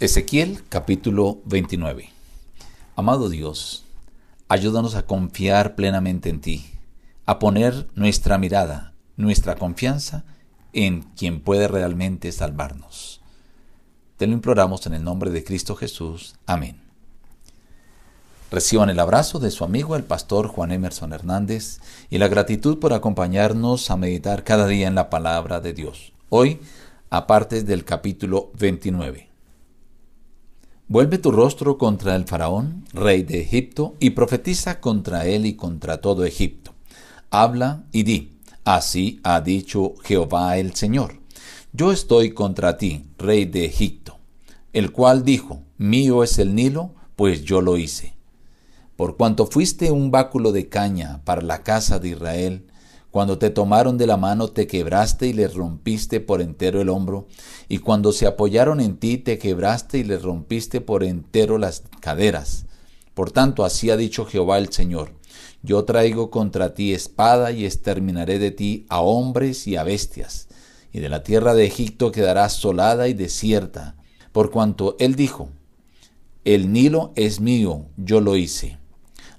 Ezequiel 0.00 0.64
capítulo 0.70 1.42
29 1.44 2.08
Amado 2.96 3.28
Dios, 3.28 3.84
ayúdanos 4.48 4.94
a 4.94 5.04
confiar 5.04 5.74
plenamente 5.74 6.30
en 6.30 6.40
ti, 6.40 6.70
a 7.26 7.38
poner 7.38 7.86
nuestra 7.96 8.38
mirada, 8.38 8.94
nuestra 9.18 9.56
confianza 9.56 10.24
en 10.72 11.02
quien 11.02 11.42
puede 11.42 11.68
realmente 11.68 12.32
salvarnos. 12.32 13.20
Te 14.16 14.26
lo 14.26 14.32
imploramos 14.32 14.86
en 14.86 14.94
el 14.94 15.04
nombre 15.04 15.30
de 15.30 15.44
Cristo 15.44 15.76
Jesús. 15.76 16.34
Amén. 16.46 16.80
Reciban 18.50 18.88
el 18.88 19.00
abrazo 19.00 19.38
de 19.38 19.50
su 19.50 19.64
amigo 19.64 19.96
el 19.96 20.04
pastor 20.04 20.46
Juan 20.46 20.72
Emerson 20.72 21.12
Hernández 21.12 21.78
y 22.08 22.16
la 22.16 22.28
gratitud 22.28 22.78
por 22.78 22.94
acompañarnos 22.94 23.90
a 23.90 23.98
meditar 23.98 24.44
cada 24.44 24.66
día 24.66 24.88
en 24.88 24.94
la 24.94 25.10
palabra 25.10 25.60
de 25.60 25.74
Dios. 25.74 26.14
Hoy, 26.30 26.58
aparte 27.10 27.64
del 27.64 27.84
capítulo 27.84 28.50
29. 28.58 29.29
Vuelve 30.90 31.18
tu 31.18 31.30
rostro 31.30 31.78
contra 31.78 32.16
el 32.16 32.24
faraón, 32.24 32.84
rey 32.92 33.22
de 33.22 33.40
Egipto, 33.40 33.94
y 34.00 34.10
profetiza 34.10 34.80
contra 34.80 35.24
él 35.24 35.46
y 35.46 35.54
contra 35.54 36.00
todo 36.00 36.24
Egipto. 36.24 36.74
Habla 37.30 37.84
y 37.92 38.02
di, 38.02 38.32
así 38.64 39.20
ha 39.22 39.40
dicho 39.40 39.94
Jehová 40.02 40.58
el 40.58 40.74
Señor. 40.74 41.20
Yo 41.72 41.92
estoy 41.92 42.32
contra 42.32 42.76
ti, 42.76 43.04
rey 43.18 43.44
de 43.44 43.66
Egipto, 43.66 44.18
el 44.72 44.90
cual 44.90 45.24
dijo, 45.24 45.62
mío 45.78 46.24
es 46.24 46.40
el 46.40 46.56
Nilo, 46.56 46.90
pues 47.14 47.44
yo 47.44 47.60
lo 47.60 47.76
hice. 47.76 48.14
Por 48.96 49.16
cuanto 49.16 49.46
fuiste 49.46 49.92
un 49.92 50.10
báculo 50.10 50.50
de 50.50 50.68
caña 50.68 51.20
para 51.22 51.42
la 51.42 51.62
casa 51.62 52.00
de 52.00 52.08
Israel, 52.08 52.66
cuando 53.10 53.38
te 53.38 53.50
tomaron 53.50 53.98
de 53.98 54.06
la 54.06 54.16
mano 54.16 54.48
te 54.48 54.66
quebraste 54.66 55.26
y 55.26 55.32
les 55.32 55.54
rompiste 55.54 56.20
por 56.20 56.40
entero 56.40 56.80
el 56.80 56.88
hombro, 56.88 57.26
y 57.68 57.78
cuando 57.78 58.12
se 58.12 58.26
apoyaron 58.26 58.80
en 58.80 58.96
ti 58.96 59.18
te 59.18 59.38
quebraste 59.38 59.98
y 59.98 60.04
les 60.04 60.22
rompiste 60.22 60.80
por 60.80 61.02
entero 61.02 61.58
las 61.58 61.82
caderas. 62.00 62.66
Por 63.14 63.32
tanto, 63.32 63.64
así 63.64 63.90
ha 63.90 63.96
dicho 63.96 64.24
Jehová 64.24 64.58
el 64.58 64.72
Señor, 64.72 65.12
yo 65.62 65.84
traigo 65.84 66.30
contra 66.30 66.74
ti 66.74 66.94
espada 66.94 67.52
y 67.52 67.66
exterminaré 67.66 68.38
de 68.38 68.50
ti 68.50 68.86
a 68.88 69.00
hombres 69.00 69.66
y 69.66 69.76
a 69.76 69.82
bestias, 69.82 70.48
y 70.92 71.00
de 71.00 71.08
la 71.08 71.22
tierra 71.22 71.54
de 71.54 71.66
Egipto 71.66 72.12
quedará 72.12 72.44
asolada 72.44 73.08
y 73.08 73.14
desierta, 73.14 73.96
por 74.32 74.50
cuanto 74.50 74.96
él 74.98 75.16
dijo, 75.16 75.50
el 76.44 76.72
Nilo 76.72 77.12
es 77.16 77.40
mío, 77.40 77.86
yo 77.96 78.20
lo 78.20 78.36
hice. 78.36 78.79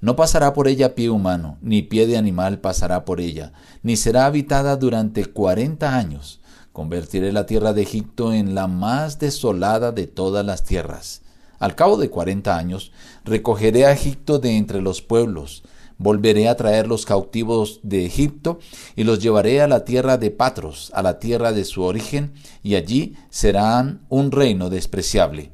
No 0.00 0.16
pasará 0.16 0.54
por 0.54 0.66
ella 0.66 0.94
pie 0.94 1.10
humano, 1.10 1.58
ni 1.60 1.82
pie 1.82 2.06
de 2.06 2.16
animal 2.16 2.58
pasará 2.60 3.04
por 3.04 3.20
ella, 3.20 3.52
ni 3.82 3.96
será 3.96 4.24
habitada 4.24 4.76
durante 4.76 5.26
cuarenta 5.26 5.96
años. 5.96 6.40
Convertiré 6.72 7.32
la 7.32 7.44
tierra 7.44 7.74
de 7.74 7.82
Egipto 7.82 8.32
en 8.32 8.54
la 8.54 8.66
más 8.66 9.18
desolada 9.18 9.92
de 9.92 10.06
todas 10.06 10.44
las 10.44 10.64
tierras. 10.64 11.20
Al 11.58 11.74
cabo 11.74 11.98
de 11.98 12.08
cuarenta 12.08 12.56
años, 12.56 12.92
recogeré 13.26 13.84
a 13.84 13.92
Egipto 13.92 14.38
de 14.38 14.56
entre 14.56 14.80
los 14.80 15.02
pueblos, 15.02 15.64
volveré 15.98 16.48
a 16.48 16.56
traer 16.56 16.86
los 16.86 17.04
cautivos 17.04 17.80
de 17.82 18.06
Egipto 18.06 18.58
y 18.96 19.04
los 19.04 19.18
llevaré 19.18 19.60
a 19.60 19.68
la 19.68 19.84
tierra 19.84 20.16
de 20.16 20.30
Patros, 20.30 20.90
a 20.94 21.02
la 21.02 21.18
tierra 21.18 21.52
de 21.52 21.66
su 21.66 21.82
origen, 21.82 22.32
y 22.62 22.76
allí 22.76 23.16
serán 23.28 24.00
un 24.08 24.32
reino 24.32 24.70
despreciable. 24.70 25.50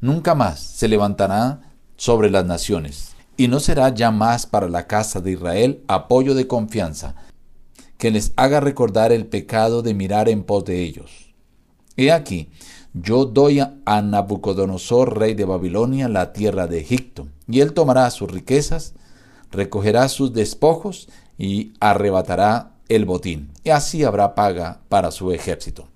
Nunca 0.00 0.36
más 0.36 0.60
se 0.60 0.86
levantará 0.86 1.62
sobre 1.96 2.30
las 2.30 2.44
naciones 2.44 3.11
y 3.42 3.48
no 3.48 3.58
será 3.58 3.92
ya 3.92 4.12
más 4.12 4.46
para 4.46 4.68
la 4.68 4.86
casa 4.86 5.20
de 5.20 5.32
Israel 5.32 5.82
apoyo 5.88 6.36
de 6.36 6.46
confianza, 6.46 7.16
que 7.98 8.12
les 8.12 8.32
haga 8.36 8.60
recordar 8.60 9.10
el 9.10 9.26
pecado 9.26 9.82
de 9.82 9.94
mirar 9.94 10.28
en 10.28 10.44
pos 10.44 10.64
de 10.64 10.80
ellos. 10.80 11.34
He 11.96 12.12
aquí, 12.12 12.50
yo 12.94 13.24
doy 13.24 13.58
a 13.58 14.00
Nabucodonosor, 14.00 15.18
rey 15.18 15.34
de 15.34 15.44
Babilonia, 15.44 16.08
la 16.08 16.32
tierra 16.32 16.68
de 16.68 16.78
Egipto, 16.78 17.26
y 17.48 17.58
él 17.62 17.72
tomará 17.72 18.08
sus 18.12 18.30
riquezas, 18.30 18.94
recogerá 19.50 20.08
sus 20.08 20.32
despojos 20.32 21.08
y 21.36 21.72
arrebatará 21.80 22.76
el 22.88 23.06
botín, 23.06 23.50
y 23.64 23.70
así 23.70 24.04
habrá 24.04 24.36
paga 24.36 24.82
para 24.88 25.10
su 25.10 25.32
ejército. 25.32 25.88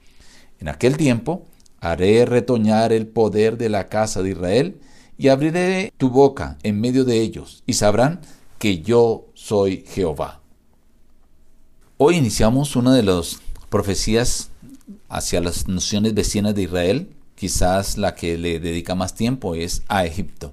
En 0.59 0.67
aquel 0.67 0.97
tiempo 0.97 1.45
haré 1.79 2.25
retoñar 2.25 2.93
el 2.93 3.07
poder 3.07 3.57
de 3.57 3.69
la 3.69 3.87
casa 3.87 4.21
de 4.25 4.31
Israel, 4.31 4.81
y 5.19 5.29
abriré 5.29 5.93
tu 5.97 6.11
boca 6.11 6.59
en 6.63 6.81
medio 6.81 7.05
de 7.05 7.21
ellos, 7.21 7.63
y 7.67 7.75
sabrán 7.75 8.21
que 8.59 8.81
yo 8.81 9.27
soy 9.35 9.85
Jehová. 9.87 10.41
Hoy 11.99 12.17
iniciamos 12.17 12.77
una 12.77 12.95
de 12.95 13.03
las 13.03 13.39
profecías 13.71 14.51
hacia 15.09 15.41
las 15.41 15.69
naciones 15.69 16.15
vecinas 16.15 16.55
de 16.55 16.63
Israel, 16.63 17.11
quizás 17.35 17.97
la 17.97 18.15
que 18.15 18.37
le 18.39 18.61
dedica 18.61 18.95
más 18.95 19.15
tiempo 19.15 19.55
es 19.55 19.83
a 19.89 20.05
Egipto. 20.05 20.53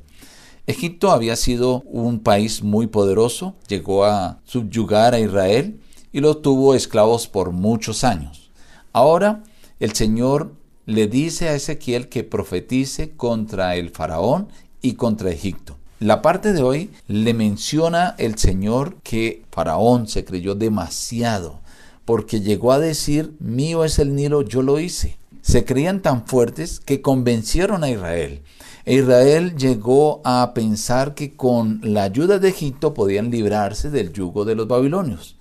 Egipto 0.66 1.12
había 1.12 1.36
sido 1.36 1.82
un 1.82 2.20
país 2.20 2.64
muy 2.64 2.88
poderoso, 2.88 3.56
llegó 3.68 4.06
a 4.06 4.40
subyugar 4.46 5.14
a 5.14 5.20
Israel 5.20 5.82
y 6.14 6.22
lo 6.22 6.38
tuvo 6.38 6.76
esclavos 6.76 7.28
por 7.28 7.52
muchos 7.52 8.06
años. 8.06 8.50
Ahora 8.94 9.44
el 9.80 9.94
Señor 9.94 10.56
le 10.86 11.08
dice 11.08 11.50
a 11.50 11.56
Ezequiel 11.56 12.10
que 12.10 12.24
profetice 12.24 13.12
contra 13.12 13.76
el 13.76 13.90
faraón 13.90 14.48
y 14.82 14.94
contra 14.94 15.32
Egipto. 15.32 15.78
La 16.00 16.22
parte 16.22 16.52
de 16.52 16.62
hoy 16.62 16.90
le 17.08 17.34
menciona 17.34 18.16
el 18.18 18.38
Señor 18.38 18.98
que 19.04 19.44
Faraón 19.52 20.10
se 20.10 20.26
creyó 20.26 20.54
demasiado 20.54 21.62
porque 22.06 22.42
llegó 22.42 22.72
a 22.72 22.80
decir, 22.80 23.34
mío 23.40 23.86
es 23.86 24.00
el 24.00 24.16
Nilo, 24.16 24.42
yo 24.42 24.62
lo 24.62 24.80
hice. 24.80 25.18
Se 25.42 25.66
creían 25.66 26.02
tan 26.02 26.26
fuertes 26.26 26.80
que 26.80 27.02
convencieron 27.02 27.84
a 27.84 27.90
Israel. 27.90 28.42
Israel 28.86 29.56
llegó 29.56 30.22
a 30.26 30.52
pensar 30.54 31.16
que 31.16 31.36
con 31.36 31.80
la 31.84 32.04
ayuda 32.04 32.40
de 32.40 32.50
Egipto 32.50 32.94
podían 32.94 33.32
librarse 33.32 33.90
del 33.90 34.12
yugo 34.12 34.44
de 34.44 34.56
los 34.56 34.68
babilonios. 34.68 35.38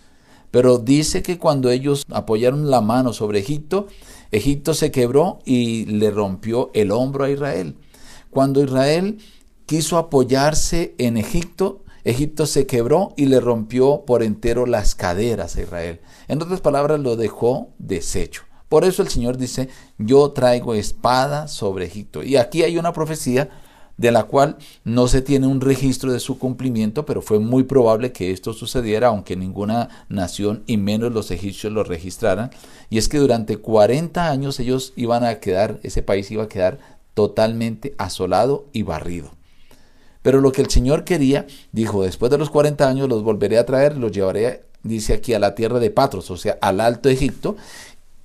Pero 0.53 0.79
dice 0.79 1.23
que 1.23 1.39
cuando 1.39 1.71
ellos 1.71 2.05
apoyaron 2.11 2.71
la 2.71 2.83
mano 2.83 3.13
sobre 3.13 3.41
Egipto, 3.41 3.89
Egipto 4.31 4.75
se 4.75 4.93
quebró 4.93 5.41
y 5.45 5.87
le 5.87 6.11
rompió 6.11 6.71
el 6.75 6.93
hombro 6.93 7.25
a 7.25 7.31
Israel. 7.31 7.77
Cuando 8.31 8.63
Israel 8.63 9.19
quiso 9.67 9.97
apoyarse 9.97 10.95
en 10.99 11.17
Egipto, 11.17 11.83
Egipto 12.05 12.47
se 12.47 12.67
quebró 12.67 13.15
y 13.17 13.27
le 13.27 13.41
rompió 13.41 14.05
por 14.07 14.23
entero 14.23 14.67
las 14.67 14.95
caderas 14.95 15.57
a 15.57 15.63
Israel. 15.63 16.01
En 16.29 16.43
otras 16.43 16.61
palabras, 16.61 17.01
lo 17.01 17.17
dejó 17.17 17.71
deshecho. 17.79 18.43
Por 18.69 18.85
eso 18.85 19.03
el 19.03 19.09
Señor 19.09 19.39
dice, 19.39 19.69
yo 19.97 20.33
traigo 20.33 20.75
espada 20.75 21.49
sobre 21.49 21.87
Egipto. 21.87 22.23
Y 22.23 22.37
aquí 22.37 22.63
hay 22.63 22.77
una 22.77 22.93
profecía 22.93 23.49
de 24.03 24.11
la 24.11 24.25
cual 24.25 24.57
no 24.83 25.07
se 25.07 25.23
tiene 25.23 25.47
un 25.47 25.61
registro 25.61 26.13
de 26.13 26.19
su 26.19 26.37
cumplimiento, 26.37 27.07
pero 27.07 27.23
fue 27.23 27.39
muy 27.39 27.63
probable 27.63 28.11
que 28.11 28.33
esto 28.33 28.53
sucediera, 28.53 29.07
aunque 29.07 29.37
ninguna 29.37 30.07
nación 30.09 30.65
y 30.67 30.77
menos 30.77 31.13
los 31.13 31.31
egipcios 31.31 31.73
lo 31.73 31.85
registraran. 31.85 32.51
Y 32.91 32.99
es 32.99 33.09
que 33.09 33.19
durante 33.19 33.59
40 33.59 34.29
años 34.29 34.59
ellos 34.59 34.93
iban 34.97 35.23
a 35.23 35.37
quedar, 35.37 35.79
ese 35.85 36.03
país 36.03 36.29
iba 36.33 36.43
a 36.43 36.49
quedar 36.49 36.81
totalmente 37.15 37.95
asolado 37.97 38.67
y 38.73 38.83
barrido. 38.83 39.31
Pero 40.23 40.41
lo 40.41 40.51
que 40.51 40.63
el 40.63 40.71
Señor 40.71 41.05
quería, 41.05 41.47
dijo, 41.71 42.03
después 42.03 42.33
de 42.33 42.39
los 42.39 42.51
40 42.51 42.89
años 42.89 43.09
los 43.09 43.23
volveré 43.23 43.57
a 43.59 43.67
traer, 43.67 43.97
los 43.97 44.11
llevaré, 44.11 44.65
dice 44.83 45.13
aquí, 45.13 45.33
a 45.33 45.39
la 45.39 45.55
tierra 45.55 45.79
de 45.79 45.91
Patros, 45.91 46.29
o 46.33 46.37
sea, 46.37 46.59
al 46.61 46.81
Alto 46.81 47.09
Egipto, 47.09 47.55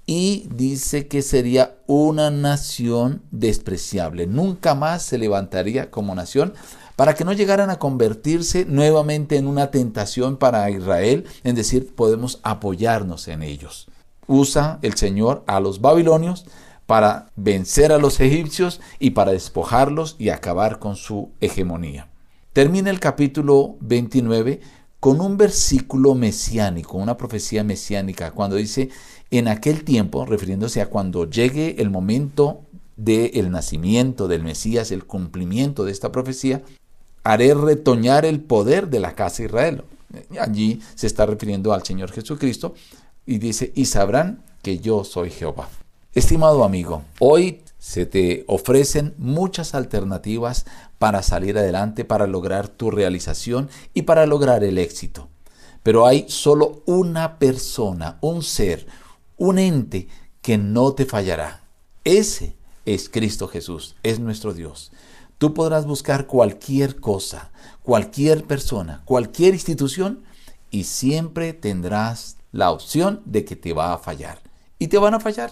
y 0.10 0.48
dice 0.50 1.08
que 1.08 1.22
sería 1.22 1.76
una 1.86 2.32
nación 2.32 3.22
despreciable. 3.30 4.26
Nunca 4.26 4.74
más 4.74 5.04
se 5.04 5.18
levantaría 5.18 5.92
como 5.92 6.16
nación 6.16 6.54
para 6.96 7.14
que 7.14 7.26
no 7.26 7.34
llegaran 7.34 7.70
a 7.70 7.78
convertirse 7.78 8.66
nuevamente 8.66 9.36
en 9.36 9.48
una 9.48 9.70
tentación 9.70 10.38
para 10.38 10.70
Israel, 10.72 11.26
en 11.44 11.56
decir, 11.56 11.94
podemos 11.94 12.40
apoyarnos 12.42 13.28
en 13.28 13.44
ellos. 13.44 13.88
Usa 14.28 14.80
el 14.82 14.96
Señor 14.96 15.44
a 15.46 15.60
los 15.60 15.82
babilonios 15.82 16.46
para 16.86 17.30
vencer 17.36 17.92
a 17.92 17.98
los 17.98 18.22
egipcios 18.22 18.80
y 19.00 19.12
para 19.12 19.34
despojarlos 19.34 20.16
y 20.18 20.30
acabar 20.30 20.80
con 20.80 20.96
su 20.96 21.32
hegemonía. 21.42 22.08
Termina 22.54 22.90
el 22.90 23.02
capítulo 23.02 23.76
29 23.82 24.62
con 25.00 25.22
un 25.22 25.38
versículo 25.38 26.16
mesiánico, 26.16 26.98
una 26.98 27.18
profecía 27.18 27.64
mesiánica, 27.64 28.32
cuando 28.32 28.56
dice, 28.56 28.90
en 29.32 29.48
aquel 29.48 29.84
tiempo, 29.84 30.26
refiriéndose 30.26 30.82
a 30.82 30.90
cuando 30.90 31.30
llegue 31.30 31.76
el 31.80 31.90
momento 31.90 32.62
del 32.96 33.52
nacimiento 33.52 34.28
del 34.28 34.44
Mesías, 34.44 34.92
el 34.92 35.06
cumplimiento 35.06 35.86
de 35.86 35.92
esta 35.92 36.12
profecía, 36.12 36.64
haré 37.24 37.54
retoñar 37.54 38.26
el 38.26 38.40
poder 38.40 38.90
de 38.90 39.00
la 39.00 39.14
casa 39.16 39.38
de 39.38 39.46
Israel. 39.46 39.84
Allí 40.40 40.82
se 40.96 41.08
está 41.08 41.26
refiriendo 41.26 41.74
al 41.74 41.84
Señor 41.84 42.12
Jesucristo 42.12 42.74
y 43.26 43.38
dice, 43.38 43.72
y 43.76 43.86
sabrán 43.86 44.44
que 44.62 44.80
yo 44.80 45.04
soy 45.04 45.30
Jehová. 45.30 45.70
Estimado 46.14 46.64
amigo, 46.64 47.04
hoy 47.20 47.62
se 47.78 48.06
te 48.06 48.44
ofrecen 48.48 49.14
muchas 49.18 49.76
alternativas 49.76 50.66
para 50.98 51.22
salir 51.22 51.58
adelante, 51.58 52.06
para 52.06 52.26
lograr 52.26 52.68
tu 52.68 52.90
realización 52.90 53.70
y 53.94 54.04
para 54.04 54.26
lograr 54.26 54.64
el 54.64 54.78
éxito. 54.78 55.28
Pero 55.84 56.08
hay 56.08 56.26
solo 56.28 56.82
una 56.86 57.38
persona, 57.38 58.18
un 58.22 58.42
ser, 58.42 58.88
un 59.38 59.60
ente 59.60 60.08
que 60.42 60.58
no 60.58 60.94
te 60.94 61.06
fallará. 61.06 61.62
Ese 62.04 62.56
es 62.86 63.10
Cristo 63.10 63.48
Jesús, 63.48 63.96
es 64.04 64.20
nuestro 64.20 64.54
Dios. 64.54 64.92
Tú 65.38 65.54
podrás 65.54 65.86
buscar 65.86 66.26
cualquier 66.26 67.00
cosa, 67.00 67.52
cualquier 67.84 68.44
persona, 68.44 69.04
cualquier 69.06 69.54
institución 69.54 70.24
y 70.72 70.86
siempre 70.86 71.54
tendrás 71.54 72.38
la 72.52 72.72
opción 72.72 73.22
de 73.26 73.46
que 73.46 73.56
te 73.56 73.74
va 73.74 73.94
a 73.94 74.00
fallar. 74.00 74.42
Y 74.80 74.88
te 74.88 74.98
van 74.98 75.14
a 75.14 75.20
fallar. 75.20 75.52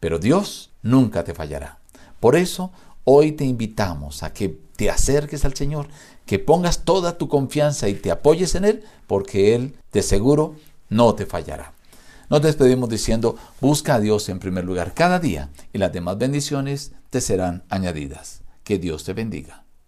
Pero 0.00 0.18
Dios 0.18 0.70
nunca 0.82 1.24
te 1.24 1.34
fallará. 1.34 1.78
Por 2.20 2.36
eso 2.36 2.72
hoy 3.04 3.32
te 3.32 3.44
invitamos 3.44 4.22
a 4.22 4.32
que 4.32 4.48
te 4.76 4.90
acerques 4.90 5.44
al 5.44 5.54
Señor, 5.54 5.88
que 6.26 6.38
pongas 6.38 6.84
toda 6.84 7.16
tu 7.16 7.28
confianza 7.28 7.88
y 7.88 7.94
te 7.94 8.10
apoyes 8.10 8.54
en 8.56 8.64
Él, 8.64 8.84
porque 9.06 9.54
Él 9.54 9.76
de 9.92 10.02
seguro 10.02 10.56
no 10.88 11.14
te 11.14 11.26
fallará. 11.26 11.75
Nos 12.28 12.42
despedimos 12.42 12.88
diciendo, 12.88 13.36
busca 13.60 13.94
a 13.94 14.00
Dios 14.00 14.28
en 14.28 14.40
primer 14.40 14.64
lugar 14.64 14.94
cada 14.94 15.18
día 15.18 15.50
y 15.72 15.78
las 15.78 15.92
demás 15.92 16.18
bendiciones 16.18 16.92
te 17.10 17.20
serán 17.20 17.64
añadidas. 17.68 18.42
Que 18.64 18.78
Dios 18.78 19.04
te 19.04 19.12
bendiga. 19.12 19.65